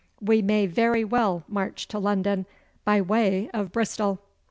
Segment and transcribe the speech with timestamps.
[0.19, 2.47] We may very well march to London
[2.83, 4.17] by way of Bristol.